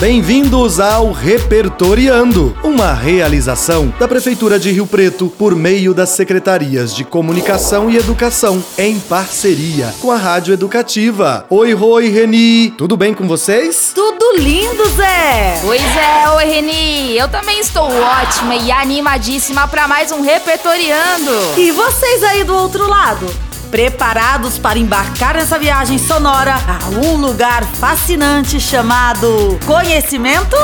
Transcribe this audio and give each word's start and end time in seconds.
Bem-vindos 0.00 0.80
ao 0.80 1.12
Repertoriando, 1.12 2.54
uma 2.64 2.92
realização 2.92 3.94
da 3.98 4.08
Prefeitura 4.08 4.58
de 4.58 4.70
Rio 4.70 4.86
Preto 4.86 5.32
por 5.38 5.54
meio 5.54 5.94
das 5.94 6.10
Secretarias 6.10 6.94
de 6.94 7.04
Comunicação 7.04 7.88
e 7.88 7.96
Educação, 7.96 8.62
em 8.76 8.98
parceria 8.98 9.94
com 10.00 10.10
a 10.10 10.16
Rádio 10.16 10.52
Educativa. 10.52 11.46
Oi, 11.48 11.72
Roi, 11.72 12.08
Reni! 12.08 12.70
Tudo 12.76 12.96
bem 12.96 13.14
com 13.14 13.26
vocês? 13.28 13.92
Tudo 13.94 14.36
lindo, 14.36 14.84
Zé! 14.90 15.60
Pois 15.62 15.80
é, 15.80 16.28
oi 16.30 16.44
Reni, 16.44 17.16
eu 17.16 17.28
também 17.28 17.60
estou 17.60 17.88
ótima 17.88 18.56
e 18.56 18.72
animadíssima 18.72 19.68
para 19.68 19.86
mais 19.86 20.10
um 20.10 20.20
Repertoriando. 20.20 21.30
E 21.56 21.70
vocês 21.70 22.22
aí 22.24 22.42
do 22.42 22.54
outro 22.54 22.88
lado? 22.88 23.26
Preparados 23.74 24.56
para 24.56 24.78
embarcar 24.78 25.34
nessa 25.34 25.58
viagem 25.58 25.98
sonora 25.98 26.54
a 26.54 26.90
um 26.90 27.16
lugar 27.16 27.64
fascinante 27.74 28.60
chamado 28.60 29.58
Conhecimento? 29.66 30.56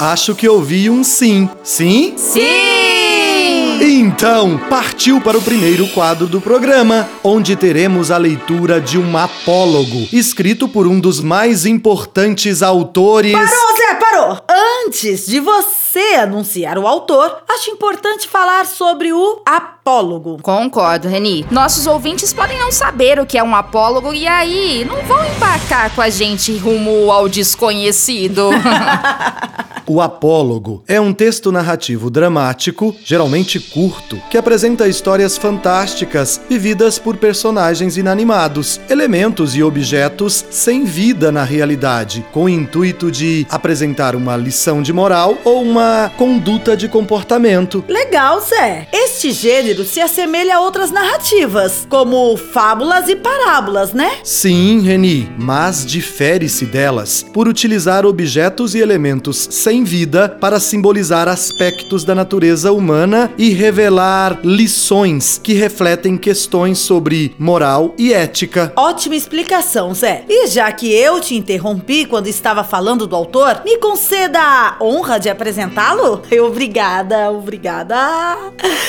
Acho 0.00 0.34
que 0.34 0.48
ouvi 0.48 0.90
um 0.90 1.04
sim. 1.04 1.48
Sim? 1.62 2.14
Sim! 2.16 3.78
Então, 3.80 4.58
partiu 4.68 5.20
para 5.20 5.38
o 5.38 5.42
primeiro 5.42 5.86
quadro 5.90 6.26
do 6.26 6.40
programa, 6.40 7.08
onde 7.22 7.54
teremos 7.54 8.10
a 8.10 8.16
leitura 8.16 8.80
de 8.80 8.98
um 8.98 9.16
apólogo, 9.16 10.08
escrito 10.12 10.68
por 10.68 10.88
um 10.88 10.98
dos 10.98 11.20
mais 11.20 11.64
importantes 11.64 12.64
autores. 12.64 13.32
Parou, 13.32 13.76
Zé, 13.76 13.94
parou! 13.94 14.38
Antes 14.86 15.26
de 15.26 15.40
você 15.40 16.16
anunciar 16.20 16.78
o 16.78 16.86
autor, 16.86 17.42
acho 17.48 17.70
importante 17.70 18.26
falar 18.26 18.64
sobre 18.64 19.12
o 19.12 19.42
apólogo. 19.44 20.38
Concordo, 20.40 21.08
Reni. 21.08 21.44
Nossos 21.50 21.86
ouvintes 21.86 22.32
podem 22.32 22.58
não 22.58 22.72
saber 22.72 23.18
o 23.18 23.26
que 23.26 23.36
é 23.36 23.42
um 23.42 23.54
apólogo 23.54 24.14
e 24.14 24.26
aí 24.26 24.84
não 24.84 25.02
vão 25.02 25.24
embarcar 25.24 25.94
com 25.94 26.00
a 26.00 26.08
gente 26.08 26.56
rumo 26.56 27.10
ao 27.10 27.28
desconhecido. 27.28 28.50
O 29.92 30.00
apólogo 30.00 30.84
é 30.86 31.00
um 31.00 31.12
texto 31.12 31.50
narrativo 31.50 32.10
dramático, 32.10 32.94
geralmente 33.04 33.58
curto, 33.58 34.22
que 34.30 34.38
apresenta 34.38 34.86
histórias 34.86 35.36
fantásticas 35.36 36.40
vividas 36.48 36.96
por 36.96 37.16
personagens 37.16 37.96
inanimados, 37.96 38.80
elementos 38.88 39.56
e 39.56 39.64
objetos 39.64 40.44
sem 40.48 40.84
vida 40.84 41.32
na 41.32 41.42
realidade, 41.42 42.24
com 42.30 42.44
o 42.44 42.48
intuito 42.48 43.10
de 43.10 43.44
apresentar 43.50 44.14
uma 44.14 44.36
lição 44.36 44.69
de 44.82 44.92
moral 44.92 45.38
ou 45.44 45.62
uma 45.62 46.12
conduta 46.16 46.76
de 46.76 46.88
comportamento. 46.88 47.82
Legal, 47.88 48.40
Zé. 48.40 48.86
Este 48.92 49.32
gênero 49.32 49.84
se 49.84 50.00
assemelha 50.00 50.56
a 50.56 50.60
outras 50.60 50.90
narrativas, 50.90 51.86
como 51.88 52.36
fábulas 52.36 53.08
e 53.08 53.16
parábolas, 53.16 53.92
né? 53.92 54.18
Sim, 54.22 54.80
Reni, 54.82 55.30
mas 55.38 55.84
difere-se 55.84 56.66
delas 56.66 57.24
por 57.32 57.48
utilizar 57.48 58.04
objetos 58.04 58.74
e 58.74 58.78
elementos 58.78 59.48
sem 59.50 59.82
vida 59.82 60.28
para 60.28 60.60
simbolizar 60.60 61.26
aspectos 61.26 62.04
da 62.04 62.14
natureza 62.14 62.72
humana 62.72 63.30
e 63.38 63.50
revelar 63.50 64.38
lições 64.44 65.40
que 65.42 65.54
refletem 65.54 66.16
questões 66.16 66.78
sobre 66.78 67.34
moral 67.38 67.94
e 67.96 68.12
ética. 68.12 68.72
Ótima 68.76 69.16
explicação, 69.16 69.94
Zé. 69.94 70.24
E 70.28 70.46
já 70.48 70.70
que 70.72 70.92
eu 70.92 71.20
te 71.20 71.34
interrompi 71.34 72.04
quando 72.04 72.26
estava 72.26 72.62
falando 72.62 73.06
do 73.06 73.16
autor, 73.16 73.62
me 73.64 73.78
conceda 73.78 74.40
a 74.60 74.76
honra 74.78 75.18
de 75.18 75.30
apresentá-lo? 75.30 76.22
Obrigada, 76.44 77.30
obrigada. 77.30 77.96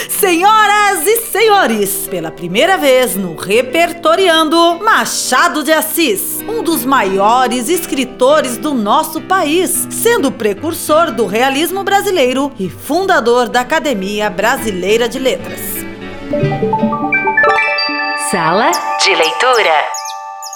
Senhoras 0.10 1.08
e 1.08 1.22
senhores, 1.28 2.08
pela 2.10 2.30
primeira 2.30 2.78
vez 2.78 3.16
no 3.16 3.38
Repertoriando, 3.38 4.80
Machado 4.84 5.64
de 5.64 5.72
Assis, 5.72 6.42
um 6.42 6.62
dos 6.62 6.84
maiores 6.84 7.70
escritores 7.70 8.58
do 8.58 8.74
nosso 8.74 9.22
país, 9.22 9.88
sendo 9.90 10.30
precursor 10.30 11.10
do 11.10 11.26
realismo 11.26 11.86
brasileiro 11.86 12.52
e 12.60 12.70
fundador 12.70 13.48
da 13.48 13.62
Academia 13.62 14.30
Brasileira 14.30 15.08
de 15.08 15.20
Letras. 15.20 15.62
Sala 18.30 18.72
de 19.02 19.16
leitura. 19.16 19.86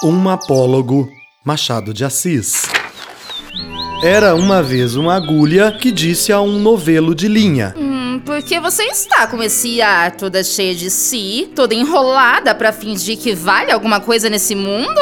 Um 0.04 0.28
apólogo, 0.28 1.08
Machado 1.42 1.94
de 1.94 2.04
Assis. 2.04 2.75
Era 4.06 4.36
uma 4.36 4.62
vez 4.62 4.94
uma 4.94 5.16
agulha 5.16 5.72
que 5.72 5.90
disse 5.90 6.32
a 6.32 6.40
um 6.40 6.60
novelo 6.60 7.12
de 7.12 7.26
linha. 7.26 7.74
hum, 7.76 7.95
porque 8.26 8.58
você 8.58 8.82
está 8.82 9.28
com 9.28 9.40
esse 9.40 9.80
ar 9.80 10.10
toda 10.10 10.42
cheia 10.42 10.74
de 10.74 10.90
si, 10.90 11.48
toda 11.54 11.74
enrolada 11.74 12.54
pra 12.54 12.72
fingir 12.72 13.16
que 13.16 13.32
vale 13.32 13.70
alguma 13.70 14.00
coisa 14.00 14.28
nesse 14.28 14.54
mundo? 14.54 15.00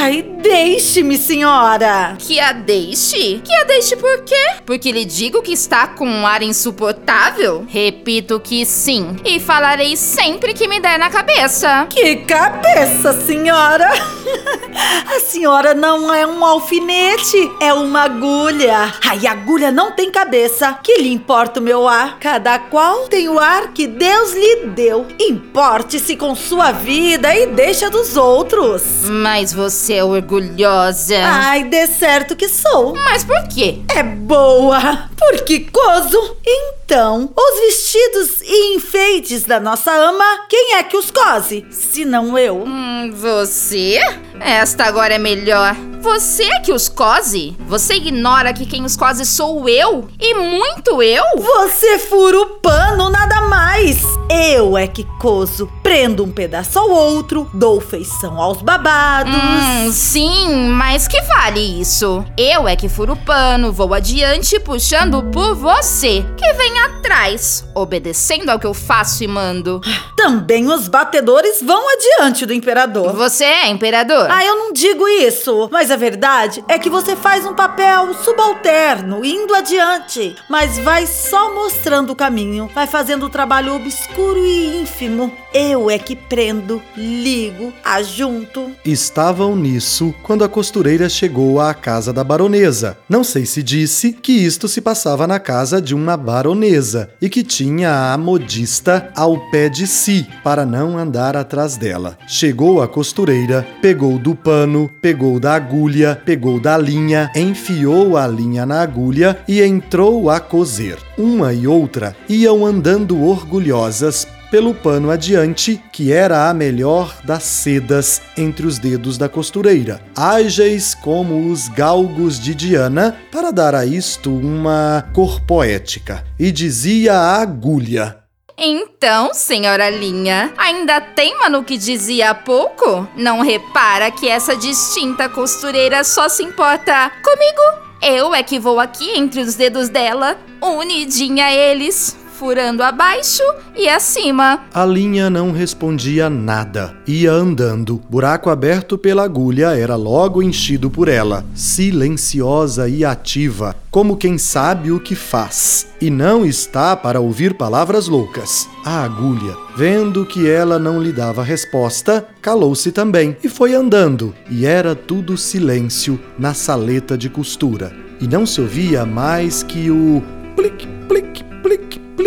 Ai, 0.00 0.22
deixe-me, 0.22 1.16
senhora! 1.16 2.16
Que 2.18 2.40
a 2.40 2.52
deixe? 2.52 3.40
Que 3.44 3.54
a 3.54 3.64
deixe 3.64 3.96
por 3.96 4.24
quê? 4.24 4.34
Porque 4.66 4.90
lhe 4.90 5.04
digo 5.04 5.40
que 5.40 5.52
está 5.52 5.86
com 5.86 6.06
um 6.06 6.26
ar 6.26 6.42
insuportável? 6.42 7.64
Repito 7.68 8.40
que 8.40 8.66
sim. 8.66 9.16
E 9.24 9.38
falarei 9.38 9.96
sempre 9.96 10.52
que 10.52 10.66
me 10.66 10.80
der 10.80 10.98
na 10.98 11.08
cabeça. 11.08 11.86
Que 11.88 12.16
cabeça, 12.16 13.12
senhora! 13.24 13.88
A 15.06 15.20
senhora 15.20 15.74
não 15.74 16.12
é 16.14 16.26
um 16.26 16.44
alfinete, 16.44 17.50
é 17.60 17.72
uma 17.72 18.02
agulha. 18.02 18.92
Ai, 19.04 19.26
agulha 19.26 19.72
não 19.72 19.92
tem 19.92 20.10
cabeça. 20.10 20.78
Que 20.82 20.98
lhe 20.98 21.12
importa 21.12 21.58
o 21.58 21.62
meu 21.62 21.88
ar? 21.88 22.18
Cada 22.20 22.47
qual 22.56 23.08
tem 23.08 23.28
o 23.28 23.36
ar 23.36 23.72
que 23.72 23.88
Deus 23.88 24.32
lhe 24.32 24.66
deu. 24.68 25.04
Importe-se 25.18 26.14
com 26.14 26.36
sua 26.36 26.70
vida 26.70 27.34
e 27.34 27.48
deixa 27.48 27.90
dos 27.90 28.16
outros. 28.16 28.82
Mas 29.10 29.52
você 29.52 29.94
é 29.94 30.04
orgulhosa. 30.04 31.18
Ai, 31.20 31.64
dê 31.64 31.88
certo 31.88 32.36
que 32.36 32.48
sou. 32.48 32.94
Mas 32.94 33.24
por 33.24 33.48
quê? 33.48 33.80
É 33.88 34.04
boa, 34.04 35.08
porque 35.18 35.66
coso. 35.72 36.36
Então, 36.46 37.28
os 37.36 37.60
vestidos 37.60 38.40
e 38.48 38.74
enfeites 38.74 39.44
da 39.44 39.60
nossa 39.60 39.92
ama, 39.92 40.46
quem 40.48 40.76
é 40.76 40.82
que 40.82 40.96
os 40.96 41.10
cose? 41.10 41.66
Se 41.70 42.06
não 42.06 42.38
eu. 42.38 42.64
Hum, 42.66 43.12
você? 43.14 44.00
Esta 44.40 44.84
agora 44.84 45.14
é 45.14 45.18
melhor. 45.18 45.76
Você 46.00 46.44
é 46.44 46.60
que 46.60 46.72
os 46.72 46.88
cose? 46.88 47.56
Você 47.66 47.94
ignora 47.94 48.54
que 48.54 48.64
quem 48.64 48.84
os 48.84 48.96
cose 48.96 49.26
sou 49.26 49.68
eu? 49.68 50.08
E 50.18 50.34
muito 50.34 51.02
eu? 51.02 51.24
Você 51.36 51.98
fura 51.98 52.40
o 52.40 52.46
pano, 52.60 53.10
nada 53.10 53.42
mais. 53.42 53.98
Eu 54.30 54.78
é 54.78 54.86
que 54.86 55.04
coso, 55.18 55.70
prendo 55.82 56.24
um 56.24 56.30
pedaço 56.30 56.78
ao 56.78 56.88
outro, 56.88 57.50
dou 57.52 57.80
feição 57.80 58.40
aos 58.40 58.62
babados. 58.62 59.34
Hum, 59.34 59.90
sim, 59.92 60.68
mas 60.68 61.08
que 61.08 61.20
vale 61.22 61.80
isso? 61.80 62.24
Eu 62.36 62.68
é 62.68 62.76
que 62.76 62.88
furo 62.88 63.14
o 63.14 63.16
pano, 63.16 63.72
vou 63.72 63.92
adiante 63.92 64.60
puxando 64.60 65.22
por 65.24 65.54
você, 65.54 66.24
que 66.36 66.52
vem 66.52 66.78
atrás, 66.80 67.64
obedecendo 67.74 68.37
ao 68.46 68.58
que 68.58 68.66
eu 68.66 68.74
faço 68.74 69.24
e 69.24 69.28
mando. 69.28 69.80
Também 70.16 70.66
os 70.66 70.88
batedores 70.88 71.62
vão 71.62 71.82
adiante 71.88 72.44
do 72.44 72.52
imperador. 72.52 73.12
Você 73.14 73.44
é 73.44 73.68
imperador? 73.68 74.28
Ah, 74.30 74.44
eu 74.44 74.56
não 74.56 74.72
digo 74.72 75.08
isso, 75.08 75.68
mas 75.70 75.90
a 75.90 75.96
verdade 75.96 76.62
é 76.68 76.78
que 76.78 76.90
você 76.90 77.16
faz 77.16 77.46
um 77.46 77.54
papel 77.54 78.12
subalterno, 78.14 79.24
indo 79.24 79.54
adiante, 79.54 80.36
mas 80.48 80.78
vai 80.78 81.06
só 81.06 81.54
mostrando 81.54 82.10
o 82.10 82.16
caminho, 82.16 82.70
vai 82.74 82.86
fazendo 82.86 83.26
o 83.26 83.30
trabalho 83.30 83.74
obscuro 83.74 84.44
e 84.44 84.82
ínfimo. 84.82 85.32
Eu 85.52 85.90
é 85.90 85.98
que 85.98 86.14
prendo, 86.14 86.82
ligo, 86.96 87.72
ajunto. 87.84 88.70
Estavam 88.84 89.56
nisso 89.56 90.14
quando 90.22 90.44
a 90.44 90.48
costureira 90.48 91.08
chegou 91.08 91.60
à 91.60 91.72
casa 91.72 92.12
da 92.12 92.22
baronesa. 92.22 92.98
Não 93.08 93.24
sei 93.24 93.46
se 93.46 93.62
disse 93.62 94.12
que 94.12 94.32
isto 94.32 94.68
se 94.68 94.80
passava 94.80 95.26
na 95.26 95.40
casa 95.40 95.80
de 95.80 95.94
uma 95.94 96.16
baronesa 96.16 97.10
e 97.20 97.28
que 97.28 97.42
tinha 97.42 98.12
a 98.12 98.18
modista 98.28 99.10
ao 99.16 99.38
pé 99.50 99.70
de 99.70 99.86
si 99.86 100.26
para 100.44 100.66
não 100.66 100.98
andar 100.98 101.34
atrás 101.34 101.78
dela. 101.78 102.18
Chegou 102.26 102.82
a 102.82 102.86
costureira, 102.86 103.66
pegou 103.80 104.18
do 104.18 104.34
pano, 104.34 104.90
pegou 105.00 105.40
da 105.40 105.54
agulha, 105.54 106.20
pegou 106.26 106.60
da 106.60 106.76
linha, 106.76 107.30
enfiou 107.34 108.18
a 108.18 108.26
linha 108.26 108.66
na 108.66 108.82
agulha 108.82 109.38
e 109.48 109.62
entrou 109.62 110.28
a 110.28 110.38
coser. 110.40 110.98
Uma 111.16 111.54
e 111.54 111.66
outra 111.66 112.14
iam 112.28 112.66
andando 112.66 113.24
orgulhosas 113.24 114.28
pelo 114.50 114.74
pano 114.74 115.10
adiante, 115.10 115.82
que 115.92 116.12
era 116.12 116.48
a 116.48 116.54
melhor 116.54 117.14
das 117.24 117.42
sedas 117.44 118.22
entre 118.36 118.66
os 118.66 118.78
dedos 118.78 119.18
da 119.18 119.28
costureira, 119.28 120.00
ágeis 120.16 120.94
como 120.94 121.50
os 121.50 121.68
galgos 121.68 122.38
de 122.40 122.54
Diana, 122.54 123.16
para 123.30 123.50
dar 123.50 123.74
a 123.74 123.84
isto 123.84 124.30
uma 124.30 125.08
cor 125.12 125.40
poética. 125.40 126.24
E 126.38 126.50
dizia 126.50 127.14
a 127.14 127.40
agulha: 127.40 128.18
Então, 128.56 129.32
senhora 129.34 129.90
Linha, 129.90 130.52
ainda 130.56 131.00
teima 131.00 131.48
no 131.48 131.64
que 131.64 131.76
dizia 131.76 132.30
há 132.30 132.34
pouco? 132.34 133.08
Não 133.16 133.40
repara 133.40 134.10
que 134.10 134.28
essa 134.28 134.56
distinta 134.56 135.28
costureira 135.28 136.04
só 136.04 136.28
se 136.28 136.42
importa 136.42 137.10
comigo 137.22 137.88
Eu 138.02 138.34
é 138.34 138.42
que 138.42 138.58
vou 138.58 138.78
aqui 138.78 139.18
entre 139.18 139.40
os 139.40 139.54
dedos 139.56 139.88
dela, 139.88 140.38
unidinha 140.62 141.46
a 141.46 141.52
eles, 141.52 142.16
furando 142.38 142.84
abaixo 142.84 143.42
e 143.76 143.88
acima. 143.88 144.60
A 144.72 144.86
linha 144.86 145.28
não 145.28 145.50
respondia 145.50 146.30
nada. 146.30 146.94
Ia 147.04 147.32
andando. 147.32 148.00
Buraco 148.08 148.48
aberto 148.48 148.96
pela 148.96 149.24
agulha 149.24 149.76
era 149.76 149.96
logo 149.96 150.40
enchido 150.40 150.88
por 150.88 151.08
ela, 151.08 151.44
silenciosa 151.52 152.88
e 152.88 153.04
ativa, 153.04 153.74
como 153.90 154.16
quem 154.16 154.38
sabe 154.38 154.92
o 154.92 155.00
que 155.00 155.16
faz. 155.16 155.88
E 156.00 156.10
não 156.10 156.46
está 156.46 156.94
para 156.94 157.20
ouvir 157.20 157.54
palavras 157.54 158.06
loucas. 158.06 158.68
A 158.84 159.02
agulha, 159.02 159.56
vendo 159.76 160.24
que 160.24 160.48
ela 160.48 160.78
não 160.78 161.02
lhe 161.02 161.12
dava 161.12 161.42
resposta, 161.42 162.24
calou-se 162.40 162.92
também 162.92 163.36
e 163.42 163.48
foi 163.48 163.74
andando. 163.74 164.32
E 164.48 164.64
era 164.64 164.94
tudo 164.94 165.36
silêncio 165.36 166.20
na 166.38 166.54
saleta 166.54 167.18
de 167.18 167.28
costura. 167.28 167.92
E 168.20 168.28
não 168.28 168.46
se 168.46 168.60
ouvia 168.60 169.04
mais 169.04 169.64
que 169.64 169.90
o 169.90 170.22
plic, 170.54 170.86
plic, 171.08 171.47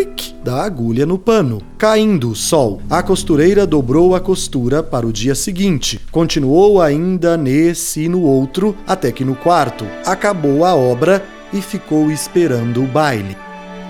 plic 0.02 0.34
da 0.44 0.64
agulha 0.64 1.06
no 1.06 1.18
pano. 1.18 1.62
Caindo 1.78 2.32
o 2.32 2.36
sol, 2.36 2.82
a 2.90 3.04
costureira 3.04 3.68
dobrou 3.68 4.16
a 4.16 4.20
costura 4.20 4.82
para 4.82 5.06
o 5.06 5.14
dia 5.14 5.36
seguinte. 5.36 6.00
Continuou 6.12 6.82
ainda 6.82 7.38
nesse 7.38 8.06
e 8.06 8.10
no 8.10 8.22
outro, 8.24 8.76
até 8.88 9.12
que 9.12 9.24
no 9.24 9.36
quarto 9.36 9.86
acabou 10.06 10.66
a 10.66 10.76
obra 10.76 11.24
e 11.54 11.62
ficou 11.62 12.10
esperando 12.12 12.84
o 12.84 12.88
baile. 12.88 13.36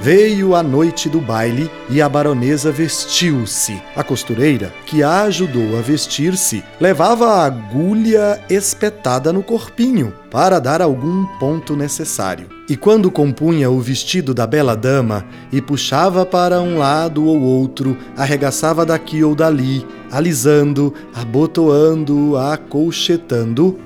Veio 0.02 0.56
a 0.56 0.64
noite 0.64 1.08
do 1.08 1.22
baile 1.22 1.70
e 1.88 2.02
a 2.02 2.10
baronesa 2.10 2.72
vestiu-se. 2.72 3.80
A 3.96 4.04
costureira, 4.04 4.74
que 4.88 5.04
a 5.04 5.22
ajudou 5.22 5.78
a 5.78 5.82
vestir-se, 5.82 6.64
levava 6.80 7.28
a 7.28 7.46
agulha 7.46 8.44
espetada 8.50 9.32
no 9.32 9.44
corpinho 9.44 10.12
para 10.32 10.58
dar 10.58 10.82
algum 10.82 11.28
ponto 11.38 11.76
necessário. 11.76 12.48
E 12.68 12.76
quando 12.76 13.12
compunha 13.12 13.70
o 13.70 13.80
vestido 13.80 14.34
da 14.34 14.48
bela 14.48 14.76
dama 14.76 15.24
e 15.52 15.62
puxava 15.62 16.26
para 16.26 16.60
um 16.60 16.80
lado 16.80 17.24
ou 17.24 17.40
outro, 17.40 17.96
arregaçava 18.18 18.84
daqui 18.84 19.24
ou 19.24 19.36
dali, 19.36 19.86
alisando, 20.12 20.96
abotoando, 21.14 22.38
acolchetando, 22.38 23.78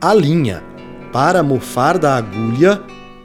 a 0.00 0.14
linha, 0.14 0.62
para 1.12 1.42
mofar 1.42 1.98
da 1.98 2.14
agulha, 2.14 2.80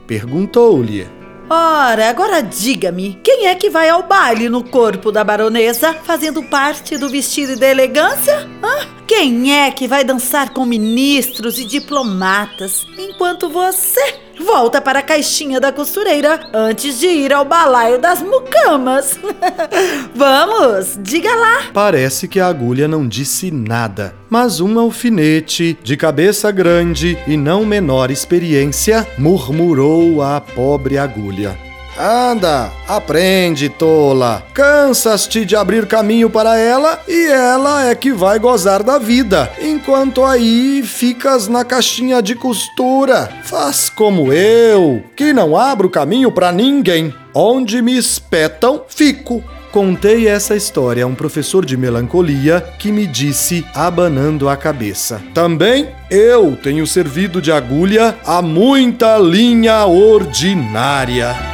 perguntou-lhe. 0.08 1.21
Ora, 1.54 2.08
agora 2.08 2.42
diga-me, 2.42 3.20
quem 3.22 3.46
é 3.46 3.54
que 3.54 3.68
vai 3.68 3.86
ao 3.90 4.04
baile 4.04 4.48
no 4.48 4.64
corpo 4.64 5.12
da 5.12 5.22
baronesa, 5.22 5.92
fazendo 5.92 6.42
parte 6.42 6.96
do 6.96 7.10
vestido 7.10 7.58
da 7.58 7.68
elegância? 7.68 8.48
Hã? 8.64 9.01
Quem 9.06 9.52
é 9.54 9.70
que 9.70 9.88
vai 9.88 10.04
dançar 10.04 10.50
com 10.50 10.64
ministros 10.64 11.58
e 11.58 11.64
diplomatas, 11.64 12.86
enquanto 12.98 13.48
você 13.48 14.20
volta 14.40 14.80
para 14.80 15.00
a 15.00 15.02
caixinha 15.02 15.60
da 15.60 15.72
costureira 15.72 16.48
antes 16.52 16.98
de 16.98 17.06
ir 17.06 17.32
ao 17.32 17.44
balaio 17.44 17.98
das 17.98 18.22
mucamas? 18.22 19.18
Vamos, 20.14 20.98
diga 21.00 21.34
lá! 21.34 21.64
Parece 21.72 22.28
que 22.28 22.40
a 22.40 22.46
agulha 22.46 22.88
não 22.88 23.06
disse 23.06 23.50
nada, 23.50 24.14
mas 24.30 24.60
um 24.60 24.78
alfinete, 24.78 25.76
de 25.82 25.96
cabeça 25.96 26.50
grande 26.50 27.18
e 27.26 27.36
não 27.36 27.64
menor 27.64 28.10
experiência, 28.10 29.06
murmurou 29.18 30.22
à 30.22 30.40
pobre 30.40 30.96
agulha. 30.96 31.71
Anda, 31.98 32.72
aprende, 32.88 33.68
tola. 33.68 34.42
Cansas-te 34.54 35.44
de 35.44 35.54
abrir 35.54 35.86
caminho 35.86 36.30
para 36.30 36.58
ela 36.58 37.00
e 37.06 37.26
ela 37.26 37.86
é 37.86 37.94
que 37.94 38.12
vai 38.12 38.38
gozar 38.38 38.82
da 38.82 38.98
vida. 38.98 39.50
Enquanto 39.60 40.24
aí 40.24 40.82
ficas 40.82 41.48
na 41.48 41.64
caixinha 41.64 42.22
de 42.22 42.34
costura. 42.34 43.28
Faz 43.44 43.90
como 43.90 44.32
eu, 44.32 45.02
que 45.14 45.32
não 45.32 45.56
abro 45.56 45.90
caminho 45.90 46.32
para 46.32 46.50
ninguém. 46.50 47.12
Onde 47.34 47.82
me 47.82 47.96
espetam, 47.96 48.82
fico. 48.88 49.42
Contei 49.70 50.28
essa 50.28 50.54
história 50.54 51.04
a 51.04 51.06
um 51.06 51.14
professor 51.14 51.64
de 51.64 51.78
melancolia 51.78 52.60
que 52.78 52.92
me 52.92 53.06
disse, 53.06 53.66
abanando 53.74 54.48
a 54.48 54.56
cabeça: 54.56 55.22
Também 55.32 55.88
eu 56.10 56.56
tenho 56.62 56.86
servido 56.86 57.40
de 57.40 57.50
agulha 57.50 58.16
a 58.26 58.42
muita 58.42 59.16
linha 59.16 59.86
ordinária. 59.86 61.51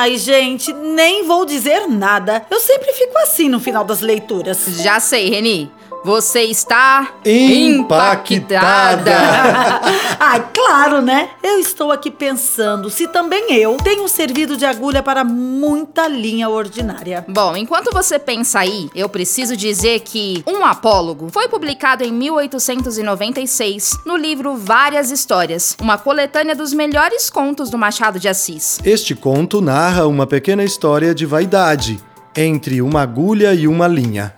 Ai, 0.00 0.16
gente, 0.16 0.72
nem 0.72 1.24
vou 1.24 1.44
dizer 1.44 1.88
nada. 1.88 2.46
Eu 2.48 2.60
sempre 2.60 2.92
fico 2.92 3.18
assim 3.18 3.48
no 3.48 3.58
final 3.58 3.82
das 3.82 4.00
leituras. 4.00 4.64
Já 4.80 5.00
sei, 5.00 5.28
Reni. 5.28 5.72
Você 6.04 6.42
está 6.42 7.14
Impactada. 7.24 9.12
Ai, 10.18 10.44
claro, 10.54 11.02
né? 11.02 11.30
Eu 11.42 11.58
estou 11.58 11.90
aqui 11.92 12.10
pensando 12.10 12.88
se 12.90 13.08
também 13.08 13.52
eu 13.54 13.76
tenho 13.76 14.08
servido 14.08 14.56
de 14.56 14.64
agulha 14.64 15.02
para 15.02 15.24
muita 15.24 16.06
linha 16.08 16.48
ordinária. 16.48 17.24
Bom, 17.28 17.56
enquanto 17.56 17.92
você 17.92 18.18
pensa 18.18 18.60
aí, 18.60 18.88
eu 18.94 19.08
preciso 19.08 19.56
dizer 19.56 20.00
que 20.00 20.42
Um 20.46 20.64
Apólogo 20.64 21.28
foi 21.30 21.48
publicado 21.48 22.04
em 22.04 22.12
1896 22.12 23.98
no 24.04 24.16
livro 24.16 24.56
Várias 24.56 25.10
Histórias, 25.10 25.76
uma 25.80 25.98
coletânea 25.98 26.54
dos 26.54 26.72
melhores 26.72 27.28
contos 27.28 27.70
do 27.70 27.78
Machado 27.78 28.18
de 28.18 28.28
Assis. 28.28 28.78
Este 28.84 29.14
conto 29.14 29.60
narra 29.60 30.06
uma 30.06 30.26
pequena 30.26 30.64
história 30.64 31.14
de 31.14 31.26
vaidade 31.26 31.98
entre 32.36 32.80
uma 32.80 33.02
agulha 33.02 33.52
e 33.52 33.66
uma 33.66 33.88
linha, 33.88 34.34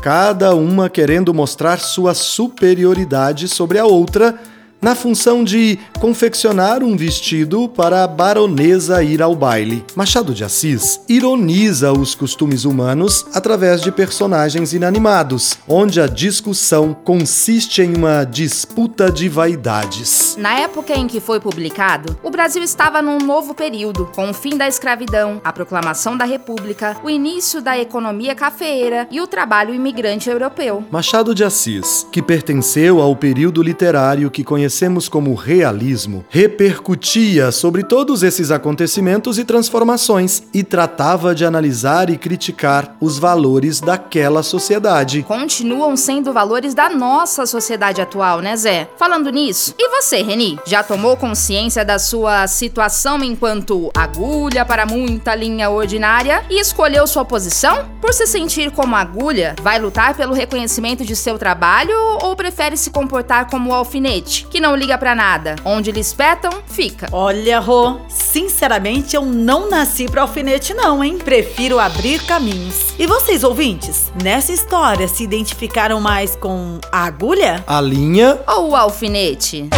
cada 0.00 0.54
uma 0.54 0.90
querendo 0.90 1.32
mostrar 1.32 1.78
sua 1.78 2.14
superioridade 2.14 3.48
sobre 3.48 3.78
a 3.78 3.84
outra 3.86 4.38
na 4.84 4.94
função 4.94 5.42
de 5.42 5.78
confeccionar 5.98 6.82
um 6.82 6.94
vestido 6.94 7.70
para 7.70 8.04
a 8.04 8.06
baronesa 8.06 9.02
ir 9.02 9.22
ao 9.22 9.34
baile. 9.34 9.82
Machado 9.96 10.34
de 10.34 10.44
Assis 10.44 11.00
ironiza 11.08 11.90
os 11.90 12.14
costumes 12.14 12.66
humanos 12.66 13.24
através 13.32 13.80
de 13.80 13.90
personagens 13.90 14.74
inanimados, 14.74 15.56
onde 15.66 16.02
a 16.02 16.06
discussão 16.06 16.92
consiste 16.92 17.80
em 17.80 17.96
uma 17.96 18.24
disputa 18.24 19.10
de 19.10 19.26
vaidades. 19.26 20.36
Na 20.38 20.60
época 20.60 20.92
em 20.92 21.06
que 21.06 21.18
foi 21.18 21.40
publicado, 21.40 22.18
o 22.22 22.28
Brasil 22.28 22.62
estava 22.62 23.00
num 23.00 23.16
novo 23.16 23.54
período, 23.54 24.10
com 24.14 24.28
o 24.28 24.34
fim 24.34 24.54
da 24.58 24.68
escravidão, 24.68 25.40
a 25.42 25.50
proclamação 25.50 26.14
da 26.14 26.26
República, 26.26 26.94
o 27.02 27.08
início 27.08 27.62
da 27.62 27.78
economia 27.78 28.34
cafeeira 28.34 29.08
e 29.10 29.18
o 29.18 29.26
trabalho 29.26 29.74
imigrante 29.74 30.28
europeu. 30.28 30.84
Machado 30.90 31.34
de 31.34 31.42
Assis, 31.42 32.06
que 32.12 32.20
pertenceu 32.20 33.00
ao 33.00 33.16
período 33.16 33.62
literário 33.62 34.30
que 34.30 34.44
conhecemos 34.44 34.73
como 35.08 35.34
realismo, 35.34 36.24
repercutia 36.28 37.52
sobre 37.52 37.84
todos 37.84 38.22
esses 38.22 38.50
acontecimentos 38.50 39.38
e 39.38 39.44
transformações 39.44 40.42
e 40.52 40.64
tratava 40.64 41.34
de 41.34 41.44
analisar 41.44 42.10
e 42.10 42.16
criticar 42.16 42.96
os 43.00 43.18
valores 43.18 43.80
daquela 43.80 44.42
sociedade. 44.42 45.22
Continuam 45.22 45.96
sendo 45.96 46.32
valores 46.32 46.74
da 46.74 46.90
nossa 46.90 47.46
sociedade 47.46 48.00
atual, 48.00 48.40
né, 48.40 48.56
Zé? 48.56 48.88
Falando 48.96 49.30
nisso, 49.30 49.74
e 49.78 49.88
você, 49.88 50.22
Reni? 50.22 50.58
Já 50.66 50.82
tomou 50.82 51.16
consciência 51.16 51.84
da 51.84 51.98
sua 51.98 52.46
situação 52.46 53.22
enquanto 53.22 53.90
agulha 53.94 54.64
para 54.64 54.84
muita 54.84 55.34
linha 55.34 55.70
ordinária 55.70 56.42
e 56.50 56.60
escolheu 56.60 57.06
sua 57.06 57.24
posição? 57.24 57.88
Por 58.00 58.12
se 58.12 58.26
sentir 58.26 58.70
como 58.72 58.96
agulha, 58.96 59.54
vai 59.62 59.78
lutar 59.78 60.14
pelo 60.16 60.34
reconhecimento 60.34 61.04
de 61.04 61.14
seu 61.14 61.38
trabalho 61.38 61.96
ou 62.22 62.34
prefere 62.34 62.76
se 62.76 62.90
comportar 62.90 63.48
como 63.48 63.72
alfinete, 63.72 64.46
que 64.50 64.63
não 64.64 64.74
liga 64.74 64.96
pra 64.96 65.14
nada? 65.14 65.56
Onde 65.62 65.90
eles 65.90 66.06
espetam, 66.06 66.50
fica. 66.66 67.06
Olha, 67.12 67.60
Rô, 67.60 67.98
sinceramente 68.08 69.14
eu 69.14 69.22
não 69.22 69.68
nasci 69.68 70.06
pra 70.06 70.22
alfinete 70.22 70.72
não, 70.72 71.04
hein? 71.04 71.18
Prefiro 71.18 71.78
abrir 71.78 72.24
caminhos. 72.24 72.94
E 72.98 73.06
vocês, 73.06 73.44
ouvintes, 73.44 74.10
nessa 74.22 74.52
história 74.52 75.06
se 75.06 75.22
identificaram 75.22 76.00
mais 76.00 76.34
com 76.34 76.78
a 76.90 77.04
agulha? 77.04 77.62
A 77.66 77.78
linha 77.78 78.38
Ou 78.46 78.70
o 78.70 78.76
alfinete? 78.76 79.68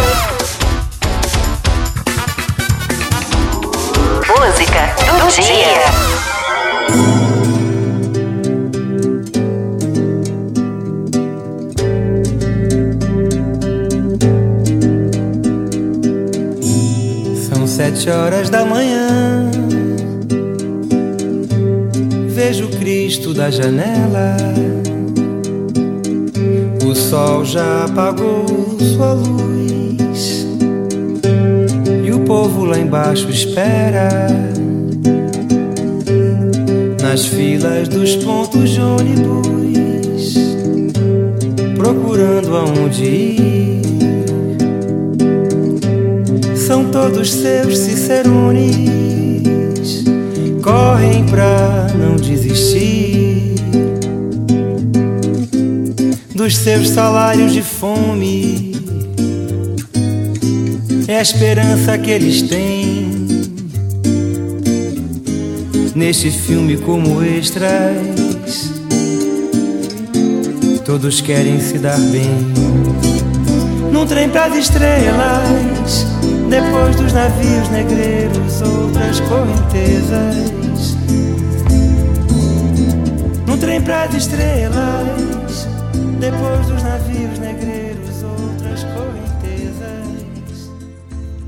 Música 4.25 4.95
do 5.19 5.27
dia. 5.41 7.16
Sete 17.97 18.11
horas 18.11 18.49
da 18.49 18.63
manhã. 18.63 19.49
Vejo 22.29 22.67
Cristo 22.79 23.33
da 23.33 23.49
janela. 23.49 24.37
O 26.85 26.93
sol 26.93 27.43
já 27.43 27.85
apagou 27.85 28.45
sua 28.79 29.13
luz. 29.13 30.45
E 32.05 32.11
o 32.11 32.19
povo 32.19 32.65
lá 32.65 32.77
embaixo 32.77 33.29
espera. 33.29 34.09
Nas 37.01 37.25
filas 37.25 37.87
dos 37.87 38.15
pontos 38.17 38.69
de 38.69 38.79
ônibus. 38.79 40.37
procurando 41.75 42.55
aonde 42.55 43.05
ir. 43.05 43.96
São 46.67 46.91
todos 46.91 47.31
seus 47.31 47.77
cicerones, 47.77 48.73
correm 50.61 51.23
pra 51.27 51.87
não 51.97 52.17
desistir 52.17 53.55
dos 56.35 56.57
seus 56.57 56.89
salários 56.89 57.53
de 57.53 57.61
fome. 57.61 58.75
É 61.07 61.19
a 61.19 61.21
esperança 61.21 61.97
que 61.97 62.11
eles 62.11 62.41
têm 62.41 63.11
neste 65.95 66.29
filme 66.29 66.75
como 66.75 67.23
extras. 67.23 68.73
Todos 70.83 71.21
querem 71.21 71.61
se 71.61 71.79
dar 71.79 71.97
bem. 71.97 72.29
Num 73.89 74.05
trem 74.05 74.29
pras 74.29 74.53
estrelas, 74.53 76.05
depois 76.49 76.95
dos 76.95 77.13
navios 77.13 77.69
negreiros, 77.69 78.61
outras 78.61 79.19
correntezas. 79.21 80.97
Num 83.45 83.57
trem 83.57 83.81
pras 83.81 84.13
estrelas, 84.13 85.67
depois 86.19 86.67
dos 86.67 86.83
navios 86.83 87.39
negreiros, 87.39 88.23
outras 88.23 88.83
correntezas. 88.83 90.71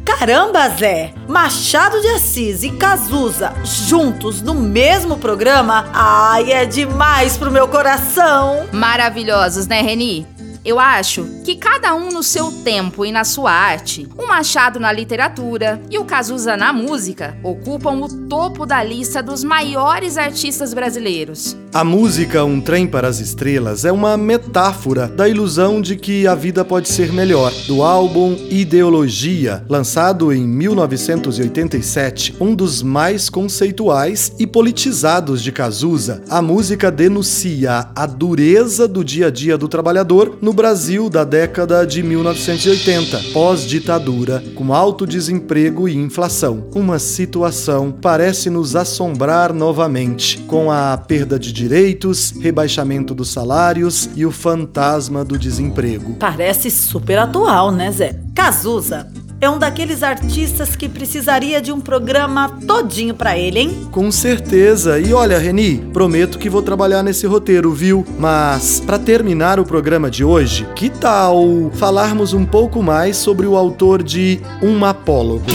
Caramba, 0.03 0.69
Zé! 0.69 1.13
Machado 1.27 2.01
de 2.01 2.07
Assis 2.09 2.63
e 2.63 2.71
Cazuza 2.71 3.53
juntos 3.63 4.41
no 4.41 4.53
mesmo 4.53 5.17
programa? 5.17 5.87
Ai, 5.93 6.51
é 6.51 6.65
demais 6.65 7.37
pro 7.37 7.51
meu 7.51 7.67
coração! 7.67 8.67
Maravilhosos, 8.73 9.67
né, 9.67 9.81
Reni? 9.81 10.38
Eu 10.63 10.77
acho 10.77 11.25
que 11.45 11.55
cada 11.55 11.95
um 11.95 12.09
no 12.09 12.21
seu 12.21 12.51
tempo 12.63 13.05
e 13.05 13.11
na 13.11 13.23
sua 13.23 13.51
arte, 13.51 14.07
o 14.17 14.27
Machado 14.27 14.79
na 14.79 14.91
literatura 14.91 15.81
e 15.89 15.97
o 15.97 16.03
Cazuza 16.03 16.57
na 16.57 16.73
música, 16.73 17.37
ocupam 17.41 18.01
o 18.01 18.27
topo 18.27 18.65
da 18.65 18.83
lista 18.83 19.23
dos 19.23 19.43
maiores 19.43 20.17
artistas 20.17 20.73
brasileiros. 20.73 21.55
A 21.71 21.83
música 21.83 22.43
Um 22.43 22.59
Trem 22.59 22.87
para 22.87 23.07
as 23.07 23.19
Estrelas 23.19 23.85
é 23.85 23.91
uma 23.91 24.17
metáfora 24.17 25.07
da 25.07 25.29
ilusão 25.29 25.79
de 25.79 25.95
que 25.95 26.25
a 26.25 26.33
vida 26.33 26.65
pode 26.65 26.89
ser 26.89 27.13
melhor. 27.13 27.53
Do 27.67 27.83
álbum 27.83 28.35
Ideologia, 28.49 29.63
lançado 29.69 30.33
em 30.33 30.47
1987, 30.47 32.37
um 32.41 32.55
dos 32.55 32.81
mais 32.81 33.29
conceituais 33.29 34.33
e 34.39 34.47
politizados 34.47 35.43
de 35.43 35.51
Cazuza, 35.51 36.23
a 36.27 36.41
música 36.41 36.89
denuncia 36.89 37.87
a 37.95 38.05
dureza 38.07 38.87
do 38.87 39.03
dia 39.03 39.27
a 39.27 39.29
dia 39.29 39.55
do 39.55 39.67
trabalhador 39.67 40.39
no 40.41 40.53
Brasil 40.53 41.07
da 41.07 41.23
década 41.23 41.85
de 41.85 42.01
1980, 42.01 43.25
pós-ditadura, 43.31 44.43
com 44.55 44.73
alto 44.73 45.05
desemprego 45.05 45.87
e 45.87 45.95
inflação. 45.95 46.65
Uma 46.73 46.97
situação 46.97 47.91
parece 47.91 48.49
nos 48.49 48.75
assombrar 48.75 49.53
novamente, 49.53 50.39
com 50.47 50.71
a 50.71 50.97
perda 50.97 51.37
de 51.37 51.58
direitos, 51.59 52.33
rebaixamento 52.39 53.13
dos 53.13 53.29
salários 53.29 54.09
e 54.15 54.25
o 54.25 54.31
fantasma 54.31 55.25
do 55.25 55.37
desemprego. 55.37 56.15
Parece 56.17 56.71
super 56.71 57.19
atual, 57.19 57.71
né, 57.71 57.91
Zé? 57.91 58.15
Cazuza 58.33 59.07
é 59.41 59.49
um 59.49 59.57
daqueles 59.57 60.03
artistas 60.03 60.75
que 60.75 60.89
precisaria 60.89 61.61
de 61.61 61.71
um 61.71 61.79
programa 61.79 62.49
todinho 62.67 63.13
pra 63.13 63.37
ele, 63.37 63.59
hein? 63.59 63.87
Com 63.91 64.11
certeza. 64.11 64.99
E 64.99 65.13
olha, 65.13 65.39
Reni, 65.39 65.77
prometo 65.93 66.37
que 66.37 66.49
vou 66.49 66.61
trabalhar 66.61 67.03
nesse 67.03 67.25
roteiro, 67.25 67.71
viu? 67.71 68.05
Mas 68.17 68.81
para 68.81 68.99
terminar 68.99 69.59
o 69.59 69.65
programa 69.65 70.09
de 70.09 70.25
hoje, 70.25 70.67
que 70.75 70.89
tal 70.89 71.71
falarmos 71.75 72.33
um 72.33 72.45
pouco 72.45 72.83
mais 72.83 73.15
sobre 73.15 73.47
o 73.47 73.55
autor 73.55 74.03
de 74.03 74.41
Um 74.61 74.83
Apólogo? 74.83 75.45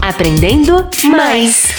Aprendendo 0.00 0.88
mais. 1.04 1.77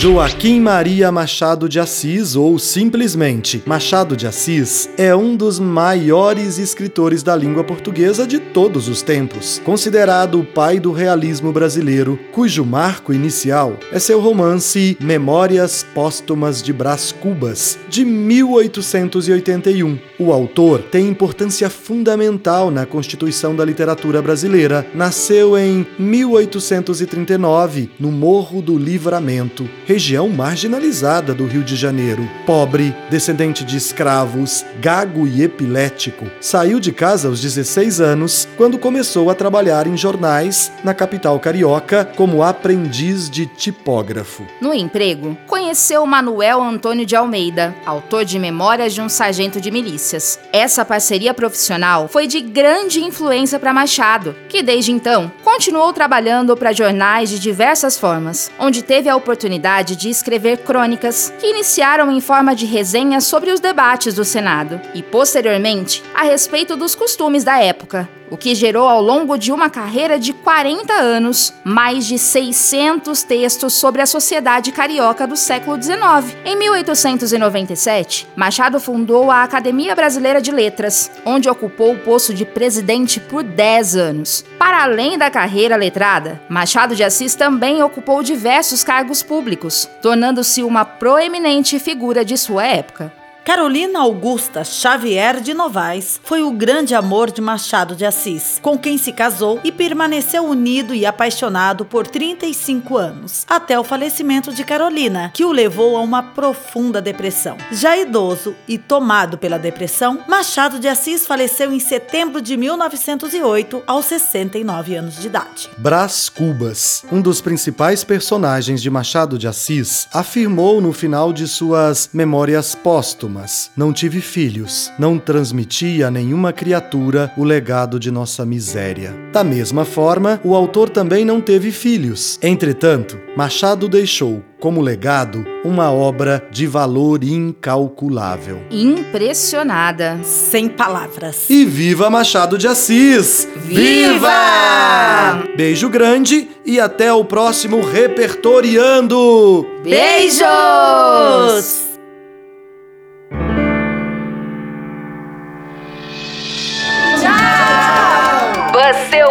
Joaquim 0.00 0.60
Maria 0.60 1.10
Machado 1.10 1.68
de 1.68 1.80
Assis, 1.80 2.36
ou 2.36 2.56
simplesmente 2.56 3.60
Machado 3.66 4.16
de 4.16 4.28
Assis, 4.28 4.88
é 4.96 5.12
um 5.12 5.34
dos 5.34 5.58
maiores 5.58 6.56
escritores 6.56 7.24
da 7.24 7.34
língua 7.34 7.64
portuguesa 7.64 8.24
de 8.24 8.38
todos 8.38 8.86
os 8.86 9.02
tempos, 9.02 9.60
considerado 9.64 10.38
o 10.38 10.44
pai 10.44 10.78
do 10.78 10.92
realismo 10.92 11.50
brasileiro, 11.52 12.16
cujo 12.30 12.64
marco 12.64 13.12
inicial 13.12 13.76
é 13.90 13.98
seu 13.98 14.20
romance 14.20 14.96
Memórias 15.00 15.84
Póstumas 15.92 16.62
de 16.62 16.72
Brás 16.72 17.10
Cubas, 17.10 17.76
de 17.88 18.04
1881. 18.04 19.98
O 20.16 20.32
autor 20.32 20.80
tem 20.80 21.08
importância 21.08 21.68
fundamental 21.68 22.70
na 22.70 22.86
constituição 22.86 23.52
da 23.52 23.64
literatura 23.64 24.22
brasileira. 24.22 24.86
Nasceu 24.94 25.58
em 25.58 25.84
1839, 25.98 27.90
no 27.98 28.12
Morro 28.12 28.62
do 28.62 28.78
Livramento, 28.78 29.68
região 29.88 30.28
marginalizada 30.28 31.32
do 31.32 31.46
Rio 31.46 31.64
de 31.64 31.74
Janeiro. 31.74 32.28
Pobre, 32.44 32.94
descendente 33.08 33.64
de 33.64 33.78
escravos, 33.78 34.62
gago 34.82 35.26
e 35.26 35.42
epilético, 35.42 36.26
saiu 36.42 36.78
de 36.78 36.92
casa 36.92 37.26
aos 37.26 37.40
16 37.40 37.98
anos 37.98 38.46
quando 38.58 38.78
começou 38.78 39.30
a 39.30 39.34
trabalhar 39.34 39.86
em 39.86 39.96
jornais 39.96 40.70
na 40.84 40.92
capital 40.92 41.40
carioca 41.40 42.04
como 42.04 42.42
aprendiz 42.42 43.30
de 43.30 43.46
tipógrafo. 43.46 44.46
No 44.60 44.74
emprego, 44.74 45.38
conheceu 45.46 46.04
Manuel 46.04 46.62
Antônio 46.62 47.06
de 47.06 47.16
Almeida, 47.16 47.74
autor 47.86 48.26
de 48.26 48.38
Memórias 48.38 48.92
de 48.92 49.00
um 49.00 49.08
Sargento 49.08 49.58
de 49.58 49.70
Milícias. 49.70 50.38
Essa 50.52 50.84
parceria 50.84 51.32
profissional 51.32 52.08
foi 52.08 52.26
de 52.26 52.42
grande 52.42 53.02
influência 53.02 53.58
para 53.58 53.72
Machado, 53.72 54.36
que 54.50 54.62
desde 54.62 54.92
então 54.92 55.32
continuou 55.42 55.94
trabalhando 55.94 56.54
para 56.58 56.74
jornais 56.74 57.30
de 57.30 57.38
diversas 57.38 57.98
formas, 57.98 58.50
onde 58.58 58.82
teve 58.82 59.08
a 59.08 59.16
oportunidade 59.16 59.77
de 59.82 60.10
escrever 60.10 60.58
crônicas 60.58 61.32
que 61.38 61.46
iniciaram 61.46 62.10
em 62.10 62.20
forma 62.20 62.54
de 62.54 62.66
resenhas 62.66 63.24
sobre 63.24 63.50
os 63.50 63.60
debates 63.60 64.14
do 64.14 64.24
Senado 64.24 64.80
e, 64.94 65.02
posteriormente, 65.02 66.02
a 66.14 66.22
respeito 66.22 66.76
dos 66.76 66.94
costumes 66.94 67.44
da 67.44 67.62
época, 67.62 68.08
o 68.30 68.36
que 68.36 68.54
gerou 68.54 68.88
ao 68.88 69.02
longo 69.02 69.36
de 69.36 69.52
uma 69.52 69.70
carreira 69.70 70.18
de 70.18 70.32
40 70.32 70.92
anos 70.92 71.52
mais 71.64 72.06
de 72.06 72.18
600 72.18 73.22
textos 73.22 73.74
sobre 73.74 74.02
a 74.02 74.06
sociedade 74.06 74.72
carioca 74.72 75.26
do 75.26 75.36
século 75.36 75.80
XIX. 75.80 76.36
Em 76.44 76.56
1897, 76.56 78.26
Machado 78.36 78.80
fundou 78.80 79.30
a 79.30 79.42
Academia 79.42 79.94
Brasileira 79.94 80.40
de 80.40 80.50
Letras, 80.50 81.10
onde 81.24 81.48
ocupou 81.48 81.92
o 81.92 81.98
posto 81.98 82.32
de 82.32 82.44
presidente 82.44 83.20
por 83.20 83.42
10 83.42 83.96
anos. 83.96 84.44
Para 84.58 84.82
além 84.82 85.18
da 85.18 85.30
carreira 85.30 85.76
letrada, 85.76 86.40
Machado 86.48 86.94
de 86.94 87.04
Assis 87.04 87.34
também 87.34 87.82
ocupou 87.82 88.22
diversos 88.22 88.84
cargos 88.84 89.22
públicos, 89.22 89.88
tornando-se 90.02 90.62
uma 90.62 90.84
proeminente 90.84 91.78
figura 91.78 92.24
de 92.24 92.36
sua 92.36 92.66
época. 92.66 93.17
Carolina 93.48 94.00
Augusta 94.00 94.62
Xavier 94.62 95.40
de 95.40 95.54
Novaes 95.54 96.20
foi 96.22 96.42
o 96.42 96.50
grande 96.50 96.94
amor 96.94 97.30
de 97.30 97.40
Machado 97.40 97.96
de 97.96 98.04
Assis, 98.04 98.58
com 98.60 98.76
quem 98.76 98.98
se 98.98 99.10
casou 99.10 99.58
e 99.64 99.72
permaneceu 99.72 100.44
unido 100.44 100.94
e 100.94 101.06
apaixonado 101.06 101.82
por 101.86 102.06
35 102.06 102.98
anos, 102.98 103.46
até 103.48 103.80
o 103.80 103.82
falecimento 103.82 104.52
de 104.52 104.62
Carolina, 104.64 105.30
que 105.32 105.46
o 105.46 105.50
levou 105.50 105.96
a 105.96 106.02
uma 106.02 106.22
profunda 106.22 107.00
depressão. 107.00 107.56
Já 107.72 107.96
idoso 107.96 108.54
e 108.68 108.76
tomado 108.76 109.38
pela 109.38 109.58
depressão, 109.58 110.22
Machado 110.28 110.78
de 110.78 110.86
Assis 110.86 111.26
faleceu 111.26 111.72
em 111.72 111.80
setembro 111.80 112.42
de 112.42 112.54
1908, 112.54 113.82
aos 113.86 114.04
69 114.04 114.94
anos 114.94 115.16
de 115.16 115.26
idade. 115.26 115.70
Brás 115.78 116.28
Cubas, 116.28 117.02
um 117.10 117.22
dos 117.22 117.40
principais 117.40 118.04
personagens 118.04 118.82
de 118.82 118.90
Machado 118.90 119.38
de 119.38 119.48
Assis, 119.48 120.06
afirmou 120.12 120.82
no 120.82 120.92
final 120.92 121.32
de 121.32 121.48
suas 121.48 122.10
Memórias 122.12 122.74
Póstumas 122.74 123.37
não 123.76 123.92
tive 123.92 124.20
filhos, 124.20 124.90
não 124.98 125.18
transmiti 125.18 126.02
a 126.02 126.10
nenhuma 126.10 126.52
criatura 126.52 127.32
o 127.36 127.44
legado 127.44 127.98
de 127.98 128.10
nossa 128.10 128.44
miséria. 128.44 129.14
Da 129.32 129.44
mesma 129.44 129.84
forma, 129.84 130.40
o 130.44 130.54
autor 130.54 130.88
também 130.88 131.24
não 131.24 131.40
teve 131.40 131.70
filhos. 131.70 132.38
Entretanto, 132.42 133.18
Machado 133.36 133.88
deixou, 133.88 134.42
como 134.60 134.80
legado, 134.80 135.44
uma 135.64 135.92
obra 135.92 136.44
de 136.50 136.66
valor 136.66 137.22
incalculável. 137.22 138.60
Impressionada. 138.70 140.18
Sem 140.24 140.68
palavras. 140.68 141.48
E 141.48 141.64
viva 141.64 142.10
Machado 142.10 142.58
de 142.58 142.66
Assis! 142.66 143.48
Viva! 143.56 145.44
Beijo 145.56 145.88
grande 145.88 146.48
e 146.64 146.80
até 146.80 147.12
o 147.12 147.24
próximo 147.24 147.80
Repertoriando! 147.80 149.66
Beijos! 149.82 151.87